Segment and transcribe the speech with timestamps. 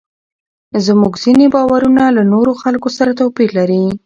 [0.85, 3.83] زموږ ځینې باورونه له نورو خلکو سره توپیر لري.